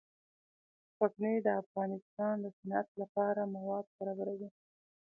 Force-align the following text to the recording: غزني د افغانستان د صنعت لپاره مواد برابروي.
غزني 0.99 1.35
د 1.43 1.47
افغانستان 1.61 2.35
د 2.43 2.45
صنعت 2.57 2.87
لپاره 3.01 3.41
مواد 3.55 3.85
برابروي. 3.97 4.49